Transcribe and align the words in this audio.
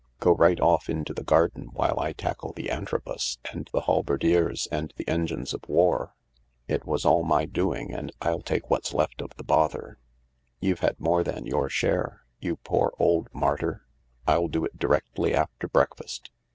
"Go 0.19 0.31
right 0.33 0.59
off 0.59 0.89
into 0.89 1.13
the 1.13 1.23
garden 1.23 1.67
while 1.73 1.99
I 1.99 2.13
tackle 2.13 2.53
the 2.53 2.71
Antrobus 2.71 3.37
and 3.53 3.69
the 3.71 3.81
halberdiers 3.81 4.67
and 4.71 4.91
the 4.97 5.07
engines 5.07 5.53
of 5.53 5.61
war. 5.67 6.15
It 6.67 6.85
was 6.87 7.05
all 7.05 7.23
my 7.23 7.45
doing, 7.45 7.93
and 7.93 8.11
I'll 8.19 8.41
take 8.41 8.71
what's 8.71 8.95
left 8.95 9.21
of 9.21 9.29
the 9.37 9.43
bother. 9.43 9.99
You've 10.59 10.79
had 10.79 10.99
more 10.99 11.23
than 11.23 11.45
your 11.45 11.69
share, 11.69 12.23
you 12.39 12.55
poor 12.55 12.95
old 12.97 13.27
martyr. 13.31 13.85
I'll 14.25 14.47
do 14.47 14.65
it 14.65 14.79
directly 14.79 15.35
after 15.35 15.67
breakfast." 15.67 16.31